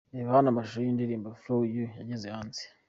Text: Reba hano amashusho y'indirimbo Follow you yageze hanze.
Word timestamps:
Reba 0.13 0.29
hano 0.35 0.47
amashusho 0.49 0.79
y'indirimbo 0.83 1.27
Follow 1.41 1.65
you 1.73 1.85
yageze 1.99 2.27
hanze. 2.35 2.61